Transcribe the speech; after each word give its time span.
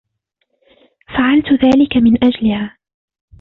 فعلت 1.07 1.53
ذلك 1.63 1.97
من 1.97 2.23
أجلها. 2.23 2.77